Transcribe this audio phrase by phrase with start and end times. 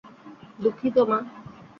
[0.59, 1.17] দুঃখিত, মা!